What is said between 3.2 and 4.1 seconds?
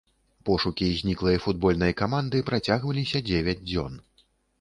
дзевяць дзён.